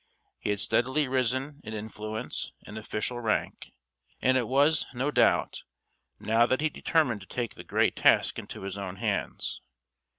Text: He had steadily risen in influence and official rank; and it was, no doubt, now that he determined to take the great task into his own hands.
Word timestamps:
He 0.39 0.49
had 0.49 0.59
steadily 0.59 1.07
risen 1.07 1.61
in 1.63 1.75
influence 1.75 2.53
and 2.65 2.75
official 2.75 3.19
rank; 3.21 3.71
and 4.19 4.35
it 4.35 4.47
was, 4.47 4.87
no 4.95 5.11
doubt, 5.11 5.61
now 6.19 6.47
that 6.47 6.59
he 6.59 6.69
determined 6.69 7.21
to 7.21 7.27
take 7.27 7.53
the 7.53 7.63
great 7.63 7.95
task 7.95 8.39
into 8.39 8.63
his 8.63 8.79
own 8.79 8.95
hands. 8.95 9.61